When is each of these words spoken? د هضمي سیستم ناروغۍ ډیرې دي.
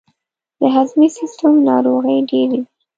د 0.59 0.61
هضمي 0.75 1.07
سیستم 1.17 1.53
ناروغۍ 1.69 2.17
ډیرې 2.29 2.47
دي. 2.51 2.61